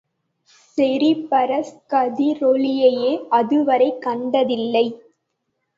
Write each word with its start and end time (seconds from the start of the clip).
Cerberus 0.77 1.73
கதிரொளியையே 1.89 3.13
அதுவரை 3.29 3.89
கண்டதில்லை. 3.99 4.85